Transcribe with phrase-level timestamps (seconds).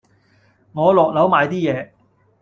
[0.73, 1.91] 我落樓買啲嘢